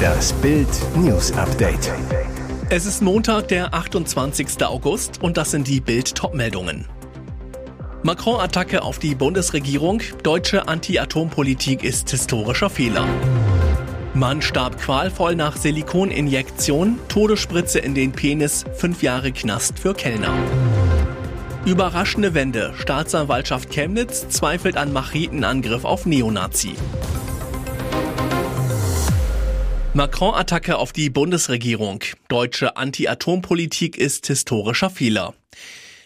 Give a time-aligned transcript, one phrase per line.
[0.00, 1.92] Das Bild News Update.
[2.68, 4.64] Es ist Montag, der 28.
[4.64, 6.86] August und das sind die Bild Topmeldungen.
[8.02, 10.02] Macron-Attacke auf die Bundesregierung.
[10.22, 13.06] Deutsche Anti-Atom-Politik ist historischer Fehler.
[14.14, 20.32] Mann starb qualvoll nach Silikoninjektion, Todesspritze in den Penis, fünf Jahre Knast für Kellner.
[21.66, 22.72] Überraschende Wende.
[22.76, 26.74] Staatsanwaltschaft Chemnitz zweifelt an Machetenangriff auf Neonazi.
[30.00, 32.02] Macron-Attacke auf die Bundesregierung.
[32.28, 35.34] Deutsche Anti-Atom-Politik ist historischer Fehler.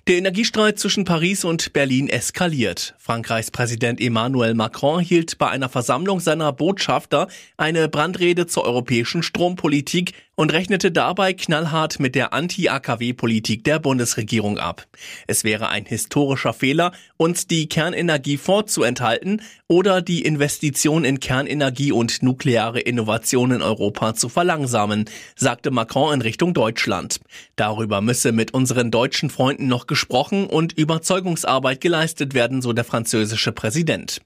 [0.08, 2.96] Der Energiestreit zwischen Paris und Berlin eskaliert.
[2.98, 10.12] Frankreichs Präsident Emmanuel Macron hielt bei einer Versammlung seiner Botschafter eine Brandrede zur europäischen Strompolitik
[10.36, 14.86] und rechnete dabei knallhart mit der Anti-AKW-Politik der Bundesregierung ab.
[15.26, 22.22] Es wäre ein historischer Fehler, uns die Kernenergie vorzuenthalten oder die Investition in Kernenergie und
[22.22, 25.04] nukleare Innovation in Europa zu verlangsamen,
[25.36, 27.20] sagte Macron in Richtung Deutschland.
[27.56, 33.52] Darüber müsse mit unseren deutschen Freunden noch gesprochen und Überzeugungsarbeit geleistet werden, so der französische
[33.52, 34.20] Präsident.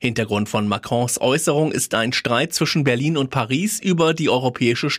[0.00, 4.90] Hintergrund von Macrons Äußerung ist ein Streit zwischen Berlin und Paris über die europäische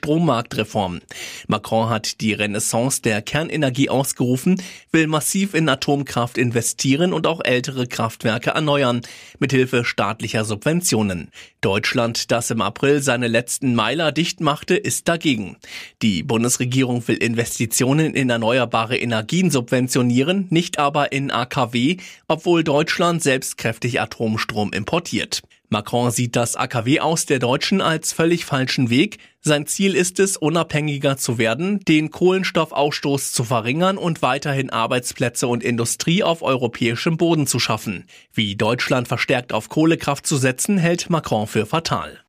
[0.50, 1.02] Strommarktreform.
[1.48, 7.88] Macron hat die Renaissance der Kernenergie ausgerufen, will massiv in Atomkraft investieren und auch ältere
[7.88, 9.02] Kraftwerke erneuern,
[9.40, 11.30] mithilfe staatlicher Subventionen.
[11.62, 15.58] Deutschland, das im April seine letzten Meiler dicht machte, ist dagegen.
[16.02, 21.98] Die Bundesregierung will Investitionen in erneuerbare Energien subventionieren nicht aber in AKW,
[22.28, 25.42] obwohl Deutschland selbst kräftig Atomstrom importiert.
[25.72, 29.20] Macron sieht das AKW aus der Deutschen als völlig falschen Weg.
[29.42, 35.64] Sein Ziel ist es, unabhängiger zu werden, den Kohlenstoffausstoß zu verringern und weiterhin Arbeitsplätze und
[35.64, 38.06] Industrie auf europäischem Boden zu schaffen.
[38.34, 42.20] Wie Deutschland verstärkt auf Kohlekraft zu setzen, hält Macron für fatal.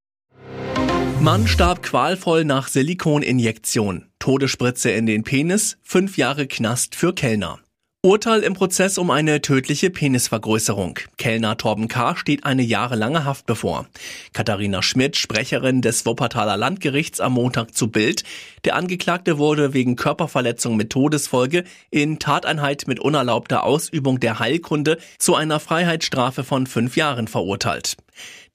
[1.21, 4.07] Mann starb qualvoll nach Silikoninjektion.
[4.21, 7.59] Todesspritze in den Penis, fünf Jahre Knast für Kellner.
[8.03, 10.99] Urteil im Prozess um eine tödliche Penisvergrößerung.
[11.19, 12.17] Kellner Torben K.
[12.17, 13.89] steht eine jahrelange Haft bevor.
[14.33, 18.25] Katharina Schmidt, Sprecherin des Wuppertaler Landgerichts am Montag zu Bild.
[18.65, 25.35] Der Angeklagte wurde wegen Körperverletzung mit Todesfolge in Tateinheit mit unerlaubter Ausübung der Heilkunde zu
[25.35, 27.99] einer Freiheitsstrafe von fünf Jahren verurteilt.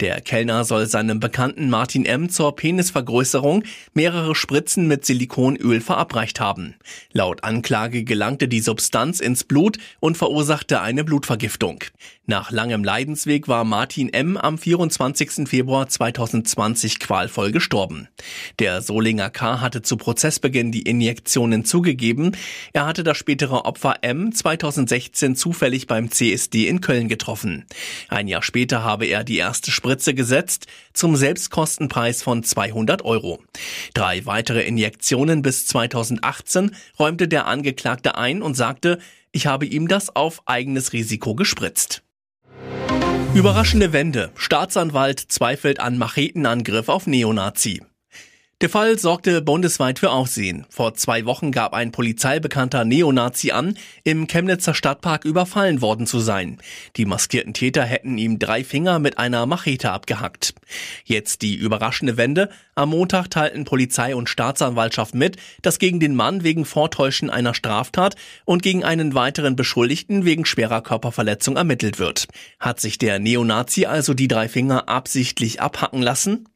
[0.01, 2.29] Der Kellner soll seinem Bekannten Martin M.
[2.29, 6.75] zur Penisvergrößerung mehrere Spritzen mit Silikonöl verabreicht haben.
[7.13, 11.79] Laut Anklage gelangte die Substanz ins Blut und verursachte eine Blutvergiftung.
[12.27, 14.35] Nach langem Leidensweg war Martin M.
[14.35, 15.47] am 24.
[15.47, 18.09] Februar 2020 qualvoll gestorben.
[18.57, 19.61] Der Solinger K.
[19.61, 22.35] hatte zu Prozessbeginn die Injektionen zugegeben.
[22.73, 24.33] Er hatte das spätere Opfer M.
[24.33, 27.65] 2016 zufällig beim CSD in Köln getroffen.
[28.09, 33.39] Ein Jahr später habe er die erste Spritze gesetzt, zum Selbstkostenpreis von 200 Euro.
[33.93, 38.99] Drei weitere Injektionen bis 2018 räumte der Angeklagte ein und sagte,
[39.31, 42.03] ich habe ihm das auf eigenes Risiko gespritzt.
[43.33, 44.31] Überraschende Wende.
[44.35, 47.81] Staatsanwalt zweifelt an Machetenangriff auf Neonazi.
[48.61, 50.65] Der Fall sorgte bundesweit für Aufsehen.
[50.69, 56.59] Vor zwei Wochen gab ein polizeibekannter Neonazi an, im Chemnitzer Stadtpark überfallen worden zu sein.
[56.95, 60.53] Die maskierten Täter hätten ihm drei Finger mit einer Machete abgehackt.
[61.03, 62.47] Jetzt die überraschende Wende.
[62.75, 68.15] Am Montag teilten Polizei und Staatsanwaltschaft mit, dass gegen den Mann wegen Vortäuschen einer Straftat
[68.45, 72.27] und gegen einen weiteren Beschuldigten wegen schwerer Körperverletzung ermittelt wird.
[72.61, 76.47] Hat sich der Neonazi also die drei Finger absichtlich abhacken lassen?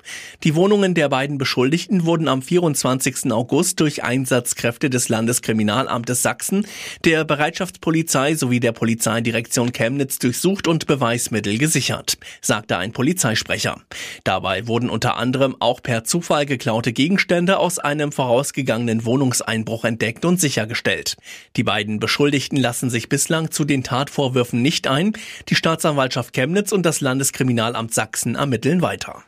[0.44, 3.32] Die Wohnungen der beiden Beschuldigten Geschichten wurden am 24.
[3.32, 6.68] August durch Einsatzkräfte des Landeskriminalamtes Sachsen,
[7.04, 13.82] der Bereitschaftspolizei sowie der Polizeidirektion Chemnitz durchsucht und Beweismittel gesichert, sagte ein Polizeisprecher.
[14.24, 20.40] Dabei wurden unter anderem auch per Zufall geklaute Gegenstände aus einem vorausgegangenen Wohnungseinbruch entdeckt und
[20.40, 21.18] sichergestellt.
[21.56, 25.14] Die beiden Beschuldigten lassen sich bislang zu den Tatvorwürfen nicht ein.
[25.50, 29.24] Die Staatsanwaltschaft Chemnitz und das Landeskriminalamt Sachsen ermitteln weiter.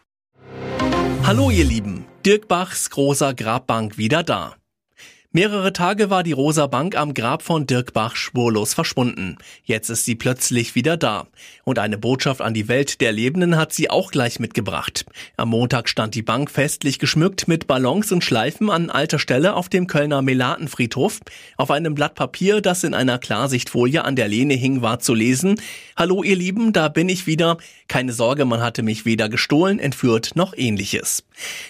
[1.23, 4.60] Hallo ihr Lieben, Dirk Bachs großer Grabbank wieder da.
[5.33, 9.37] Mehrere Tage war die Rosa Bank am Grab von Dirk Bach spurlos verschwunden.
[9.63, 11.25] Jetzt ist sie plötzlich wieder da.
[11.63, 15.05] Und eine Botschaft an die Welt der Lebenden hat sie auch gleich mitgebracht.
[15.37, 19.69] Am Montag stand die Bank festlich geschmückt mit Ballons und Schleifen an alter Stelle auf
[19.69, 21.21] dem Kölner Melatenfriedhof.
[21.55, 25.61] Auf einem Blatt Papier, das in einer Klarsichtfolie an der Lehne hing, war zu lesen,
[25.95, 27.55] Hallo ihr Lieben, da bin ich wieder.
[27.87, 31.23] Keine Sorge, man hatte mich weder gestohlen, entführt noch ähnliches.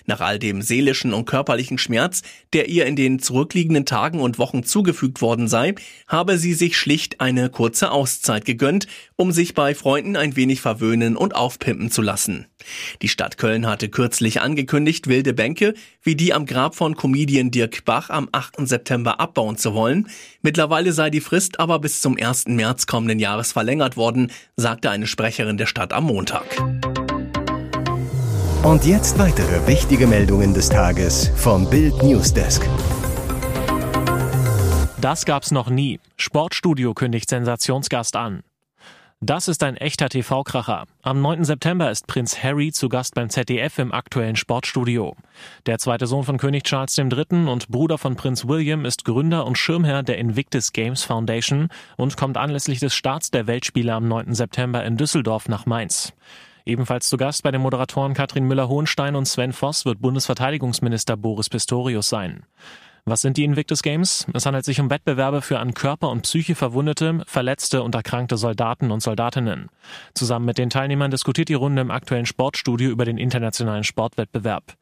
[0.08, 2.24] Nach all dem seelischen und körperlichen Schmerz,
[2.54, 5.76] der ihr in den zurück zurückliegenden Tagen und Wochen zugefügt worden sei,
[6.08, 8.88] habe sie sich schlicht eine kurze Auszeit gegönnt,
[9.18, 12.46] um sich bei Freunden ein wenig verwöhnen und aufpimpen zu lassen.
[13.02, 17.84] Die Stadt Köln hatte kürzlich angekündigt, wilde Bänke wie die am Grab von Comedian Dirk
[17.84, 18.66] Bach am 8.
[18.68, 20.08] September abbauen zu wollen.
[20.42, 22.48] Mittlerweile sei die Frist aber bis zum 1.
[22.48, 26.46] März kommenden Jahres verlängert worden, sagte eine Sprecherin der Stadt am Montag.
[28.64, 32.62] Und jetzt weitere wichtige Meldungen des Tages vom Bild Newsdesk.
[35.02, 36.00] Das gab's noch nie.
[36.16, 38.44] Sportstudio kündigt Sensationsgast an.
[39.20, 40.86] Das ist ein echter TV-Kracher.
[41.02, 41.44] Am 9.
[41.44, 45.16] September ist Prinz Harry zu Gast beim ZDF im aktuellen Sportstudio.
[45.66, 47.48] Der zweite Sohn von König Charles III.
[47.48, 52.38] und Bruder von Prinz William ist Gründer und Schirmherr der Invictus Games Foundation und kommt
[52.38, 54.36] anlässlich des Starts der Weltspiele am 9.
[54.36, 56.14] September in Düsseldorf nach Mainz.
[56.64, 62.08] Ebenfalls zu Gast bei den Moderatoren Katrin Müller-Hohenstein und Sven Voss wird Bundesverteidigungsminister Boris Pistorius
[62.08, 62.44] sein.
[63.06, 64.28] Was sind die Invictus Games?
[64.34, 68.92] Es handelt sich um Wettbewerbe für an Körper und Psyche verwundete, verletzte und erkrankte Soldaten
[68.92, 69.70] und Soldatinnen.
[70.14, 74.76] Zusammen mit den Teilnehmern diskutiert die Runde im aktuellen Sportstudio über den internationalen Sportwettbewerb.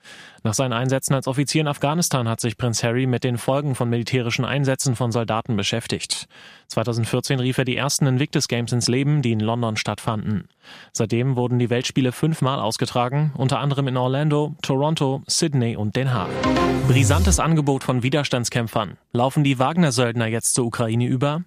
[0.44, 3.90] Nach seinen Einsätzen als Offizier in Afghanistan hat sich Prinz Harry mit den Folgen von
[3.90, 6.28] militärischen Einsätzen von Soldaten beschäftigt.
[6.68, 10.50] 2014 rief er die ersten Invictus Games ins Leben, die in London stattfanden.
[10.94, 16.30] Seitdem wurden die Weltspiele fünfmal ausgetragen, unter anderem in Orlando, Toronto, Sydney und Den Haag.
[16.88, 18.98] Brisantes Angebot von Widerstandskämpfern.
[19.12, 21.44] Laufen die Wagner-Söldner jetzt zur Ukraine über?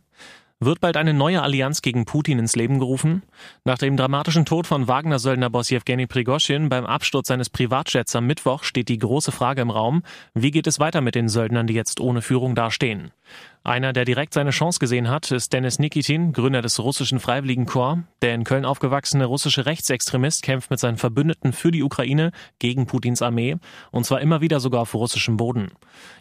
[0.65, 3.25] Wird bald eine neue Allianz gegen Putin ins Leben gerufen?
[3.65, 8.89] Nach dem dramatischen Tod von Wagner-Söldner-Boss Jewgeni Prigoschin beim Absturz seines Privatjets am Mittwoch steht
[8.89, 10.05] die große Frage im Raum,
[10.35, 13.11] wie geht es weiter mit den Söldnern, die jetzt ohne Führung dastehen?
[13.65, 18.03] Einer, der direkt seine Chance gesehen hat, ist Dennis Nikitin, Gründer des russischen Freiwilligenkorps.
[18.21, 23.23] Der in Köln aufgewachsene russische Rechtsextremist kämpft mit seinen Verbündeten für die Ukraine gegen Putins
[23.23, 23.57] Armee
[23.93, 25.71] und zwar immer wieder sogar auf russischem Boden.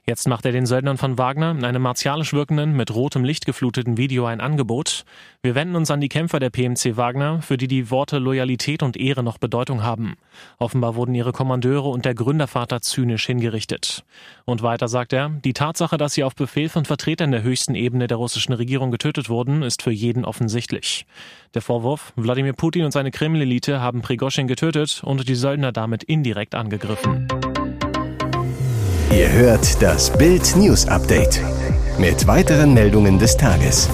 [0.05, 3.97] Jetzt macht er den Söldnern von Wagner in einem martialisch wirkenden, mit rotem Licht gefluteten
[3.97, 5.03] Video ein Angebot.
[5.41, 8.97] Wir wenden uns an die Kämpfer der PMC Wagner, für die die Worte Loyalität und
[8.97, 10.15] Ehre noch Bedeutung haben.
[10.59, 14.03] Offenbar wurden ihre Kommandeure und der Gründervater zynisch hingerichtet.
[14.45, 18.07] Und weiter sagt er, die Tatsache, dass sie auf Befehl von Vertretern der höchsten Ebene
[18.07, 21.05] der russischen Regierung getötet wurden, ist für jeden offensichtlich.
[21.53, 26.55] Der Vorwurf, Wladimir Putin und seine Kreml-Elite haben Prigoschin getötet und die Söldner damit indirekt
[26.55, 27.27] angegriffen.
[29.11, 31.41] Ihr hört das Bild News Update
[31.97, 33.89] mit weiteren Meldungen des Tages.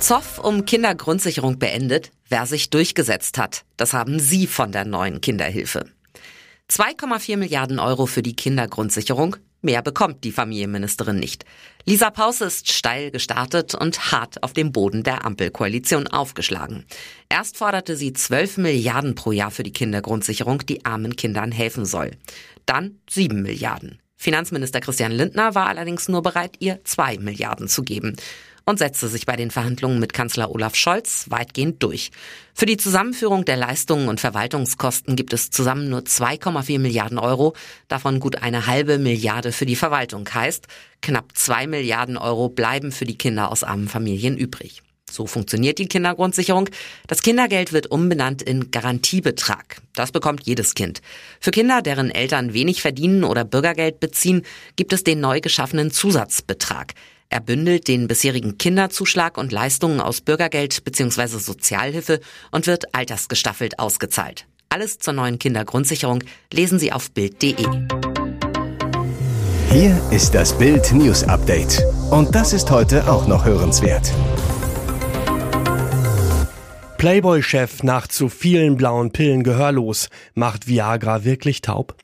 [0.00, 3.64] Zoff um Kindergrundsicherung beendet, wer sich durchgesetzt hat.
[3.76, 5.86] Das haben Sie von der neuen Kinderhilfe.
[6.70, 9.36] 2,4 Milliarden Euro für die Kindergrundsicherung.
[9.64, 11.46] Mehr bekommt die Familienministerin nicht.
[11.86, 16.84] Lisa Pause ist steil gestartet und hart auf dem Boden der Ampelkoalition aufgeschlagen.
[17.30, 22.10] Erst forderte sie 12 Milliarden pro Jahr für die Kindergrundsicherung, die armen Kindern helfen soll.
[22.66, 24.00] Dann 7 Milliarden.
[24.18, 28.16] Finanzminister Christian Lindner war allerdings nur bereit, ihr 2 Milliarden zu geben
[28.64, 32.10] und setzte sich bei den Verhandlungen mit Kanzler Olaf Scholz weitgehend durch.
[32.54, 37.54] Für die Zusammenführung der Leistungen und Verwaltungskosten gibt es zusammen nur 2,4 Milliarden Euro,
[37.88, 40.66] davon gut eine halbe Milliarde für die Verwaltung heißt,
[41.02, 44.82] knapp zwei Milliarden Euro bleiben für die Kinder aus armen Familien übrig.
[45.10, 46.68] So funktioniert die Kindergrundsicherung.
[47.06, 49.76] Das Kindergeld wird umbenannt in Garantiebetrag.
[49.94, 51.02] Das bekommt jedes Kind.
[51.40, 54.42] Für Kinder, deren Eltern wenig verdienen oder Bürgergeld beziehen,
[54.74, 56.94] gibt es den neu geschaffenen Zusatzbetrag.
[57.28, 61.38] Er bündelt den bisherigen Kinderzuschlag und Leistungen aus Bürgergeld bzw.
[61.38, 64.46] Sozialhilfe und wird altersgestaffelt ausgezahlt.
[64.68, 67.54] Alles zur neuen Kindergrundsicherung lesen Sie auf Bild.de.
[69.70, 71.82] Hier ist das Bild News Update.
[72.10, 74.12] Und das ist heute auch noch hörenswert.
[76.98, 80.08] Playboy-Chef nach zu vielen blauen Pillen gehörlos.
[80.34, 81.96] Macht Viagra wirklich taub?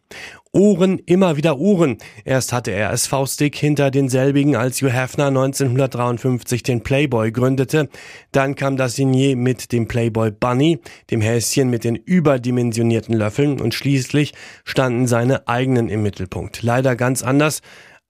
[0.52, 1.98] Ohren, immer wieder Ohren.
[2.24, 7.88] Erst hatte er es faustig hinter denselbigen, als Hugh Hefner 1953 den Playboy gründete.
[8.32, 10.80] Dann kam das Signet mit dem Playboy Bunny,
[11.12, 14.32] dem Häschen mit den überdimensionierten Löffeln und schließlich
[14.64, 16.62] standen seine eigenen im Mittelpunkt.
[16.62, 17.60] Leider ganz anders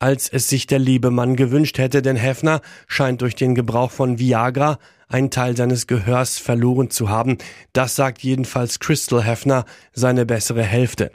[0.02, 4.18] als es sich der liebe Mann gewünscht hätte, denn Hefner scheint durch den Gebrauch von
[4.18, 4.78] Viagra
[5.08, 7.36] einen Teil seines Gehörs verloren zu haben.
[7.74, 11.10] Das sagt jedenfalls Crystal Hefner, seine bessere Hälfte.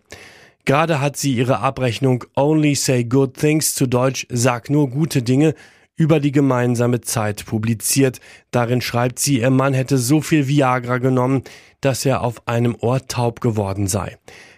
[0.66, 5.54] Gerade hat sie ihre Abrechnung Only Say Good Things zu Deutsch Sag nur gute Dinge
[5.96, 8.20] über die gemeinsame Zeit publiziert.
[8.50, 11.44] Darin schreibt sie, ihr Mann hätte so viel Viagra genommen,
[11.82, 14.18] dass er auf einem Ohr taub geworden sei.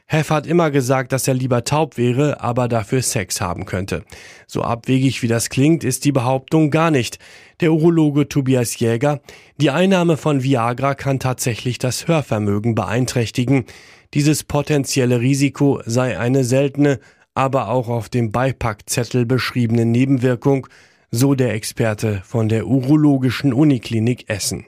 [0.09, 4.03] Hef hat immer gesagt, dass er lieber taub wäre, aber dafür Sex haben könnte.
[4.47, 7.19] So abwegig wie das klingt, ist die Behauptung gar nicht.
[7.59, 9.19] Der Urologe Tobias Jäger,
[9.57, 13.65] die Einnahme von Viagra kann tatsächlich das Hörvermögen beeinträchtigen.
[14.13, 17.01] Dieses potenzielle Risiko sei eine seltene,
[17.33, 20.67] aber auch auf dem Beipackzettel beschriebene Nebenwirkung,
[21.11, 24.65] so der Experte von der Urologischen Uniklinik Essen.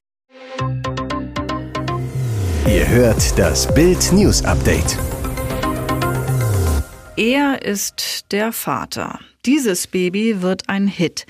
[2.68, 4.98] Ihr hört das Bild News Update.
[7.20, 9.20] Er ist der Vater.
[9.46, 11.26] Dieses Baby wird ein Hit.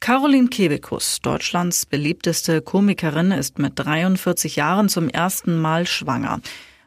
[0.00, 6.40] Caroline Kebekus, Deutschlands beliebteste Komikerin, ist mit 43 Jahren zum ersten Mal schwanger.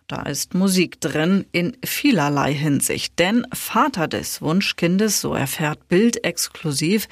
[0.10, 3.18] Da ist Musik drin in vielerlei Hinsicht.
[3.18, 7.08] Denn Vater des Wunschkindes, so erfährt Bild exklusiv,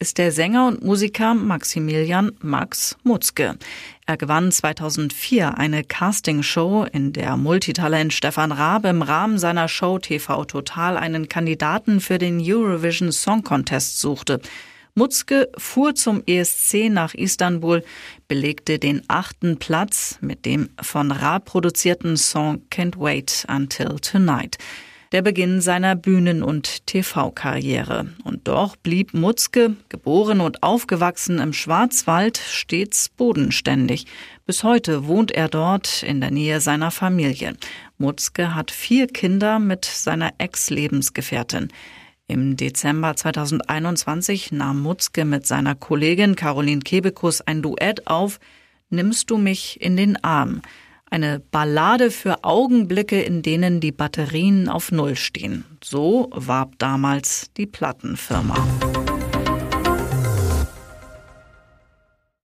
[0.00, 3.58] ist der Sänger und Musiker Maximilian Max Mutzke.
[4.06, 10.44] Er gewann 2004 eine Castingshow, in der Multitalent Stefan Raab im Rahmen seiner Show TV
[10.44, 14.40] Total einen Kandidaten für den Eurovision Song Contest suchte.
[14.94, 17.82] Mutzke fuhr zum ESC nach Istanbul,
[18.28, 24.58] belegte den achten Platz mit dem von Ra produzierten Song Can't Wait Until Tonight.
[25.10, 28.08] Der Beginn seiner Bühnen- und TV-Karriere.
[28.24, 34.04] Und doch blieb Mutzke, geboren und aufgewachsen im Schwarzwald, stets bodenständig.
[34.44, 37.56] Bis heute wohnt er dort in der Nähe seiner Familie.
[37.96, 41.68] Mutzke hat vier Kinder mit seiner Ex-Lebensgefährtin.
[42.26, 48.38] Im Dezember 2021 nahm Mutzke mit seiner Kollegin Caroline Kebekus ein Duett auf
[48.90, 50.60] Nimmst du mich in den Arm?
[51.10, 55.64] Eine Ballade für Augenblicke, in denen die Batterien auf Null stehen.
[55.82, 58.54] So warb damals die Plattenfirma.